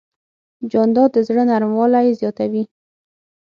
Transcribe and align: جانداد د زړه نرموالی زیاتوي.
جانداد 0.71 1.09
د 1.13 1.17
زړه 1.27 1.43
نرموالی 1.51 2.07
زیاتوي. 2.19 2.63